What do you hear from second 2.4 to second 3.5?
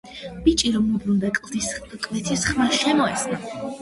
ხმა შემოესმა.